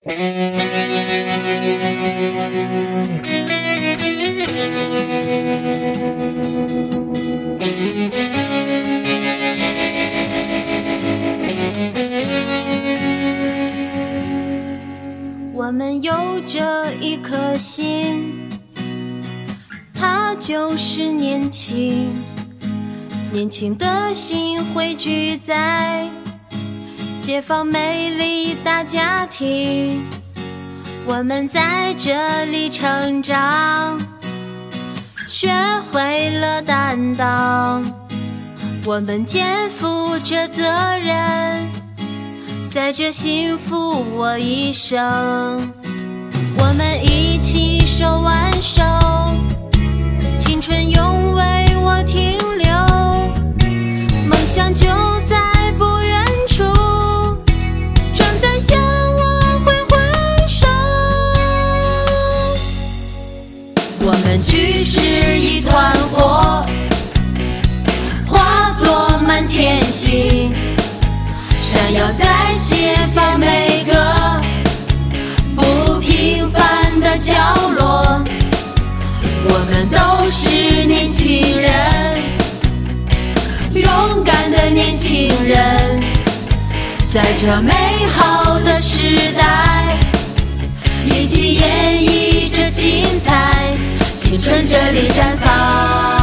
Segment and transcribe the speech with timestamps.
[0.00, 0.10] 我
[15.72, 16.14] 们有
[16.46, 18.48] 着一颗心，
[19.92, 22.08] 它就是年轻。
[23.32, 26.08] 年轻的心汇聚在
[27.20, 30.04] 解放美丽大家庭。
[31.06, 33.98] 我们在这里成长，
[35.28, 35.50] 学
[35.90, 37.82] 会了担当。
[38.86, 40.62] 我们肩负着责
[40.98, 41.66] 任，
[42.68, 44.98] 在这幸福我一生。
[46.58, 48.82] 我们一起手挽手，
[50.38, 51.42] 青春永为
[71.78, 72.26] 闪耀在
[72.60, 73.94] 解放每个
[75.54, 77.32] 不平凡的角
[77.76, 78.20] 落。
[79.44, 82.20] 我们都是年轻人，
[83.74, 86.02] 勇敢的年轻人，
[87.08, 87.72] 在这美
[88.12, 89.96] 好的时代，
[91.04, 93.76] 一起演绎着精彩，
[94.20, 96.17] 青春这里绽放。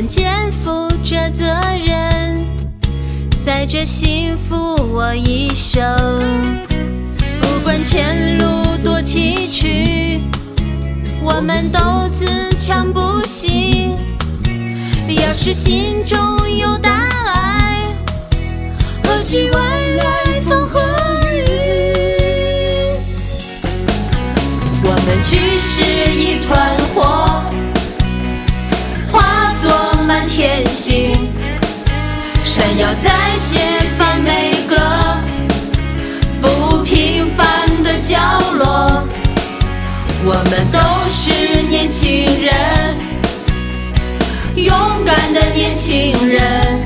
[0.00, 1.44] 们肩负着责
[1.84, 2.46] 任，
[3.44, 4.56] 在这幸福
[4.94, 5.92] 我一生。
[7.40, 10.20] 不管前路多崎岖，
[11.20, 13.96] 我们都自强不息。
[15.08, 16.16] 要是心中
[16.48, 17.82] 有大爱，
[19.02, 19.77] 何惧万
[32.78, 33.10] 要在
[33.42, 33.58] 解
[33.96, 34.76] 放每个
[36.40, 38.16] 不平凡的角
[38.56, 39.02] 落。
[40.24, 40.78] 我们都
[41.10, 42.96] 是年轻人，
[44.54, 46.80] 勇敢的年轻人，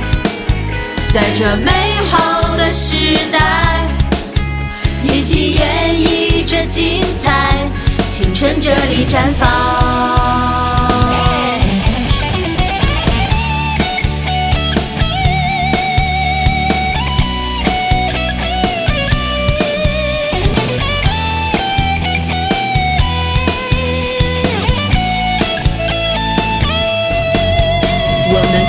[1.12, 1.70] 在这美
[2.10, 2.94] 好的时
[3.30, 3.86] 代，
[5.04, 7.68] 一起演绎着精彩，
[8.08, 10.01] 青春这里绽放。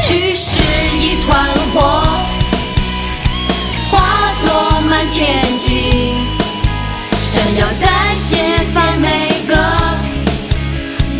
[0.05, 0.59] 我们举是
[0.99, 1.79] 一团火，
[3.89, 6.17] 化作满天星，
[7.21, 7.87] 闪耀在
[8.27, 8.35] 解
[8.73, 9.07] 放每
[9.47, 9.55] 个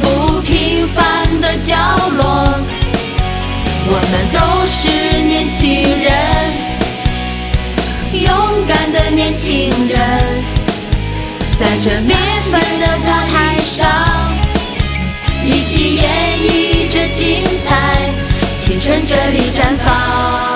[0.01, 1.73] 不平凡的角
[2.17, 2.21] 落。
[3.87, 6.11] 我们都是年轻人，
[8.21, 10.43] 勇敢的年轻人，
[11.57, 12.17] 在这缤
[12.51, 13.01] 纷的舞
[13.31, 13.79] 台上。
[15.45, 16.03] 一起演
[16.39, 17.92] 绎着精彩，
[18.65, 20.52] 青春这里绽放。